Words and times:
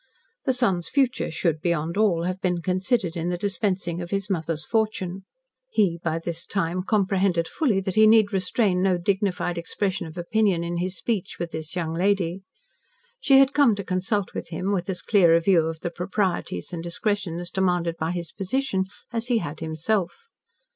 The 0.45 0.53
son's 0.53 0.89
future 0.89 1.29
should 1.29 1.61
beyond 1.61 1.95
all 1.95 2.23
have 2.23 2.41
been 2.41 2.63
considered 2.63 3.15
in 3.15 3.27
the 3.29 3.37
dispensing 3.37 4.01
of 4.01 4.09
his 4.09 4.31
mother's 4.31 4.65
fortune. 4.65 5.25
He, 5.69 5.99
by 6.03 6.17
this 6.17 6.47
time, 6.47 6.81
comprehended 6.81 7.47
fully 7.47 7.79
that 7.81 7.93
he 7.93 8.07
need 8.07 8.33
restrain 8.33 8.81
no 8.81 8.97
dignified 8.97 9.59
expression 9.59 10.07
of 10.07 10.17
opinion 10.17 10.63
in 10.63 10.77
his 10.77 10.97
speech 10.97 11.37
with 11.39 11.51
this 11.51 11.75
young 11.75 11.93
lady. 11.93 12.41
She 13.19 13.37
had 13.37 13.53
come 13.53 13.75
to 13.75 13.83
consult 13.83 14.33
with 14.33 14.49
him 14.49 14.71
with 14.73 14.89
as 14.89 15.03
clear 15.03 15.35
a 15.35 15.39
view 15.39 15.67
of 15.67 15.81
the 15.81 15.91
proprieties 15.91 16.73
and 16.73 16.81
discretions 16.81 17.51
demanded 17.51 17.95
by 17.99 18.09
his 18.09 18.31
position 18.31 18.85
as 19.13 19.27
he 19.27 19.37
had 19.37 19.59
himself. 19.59 20.29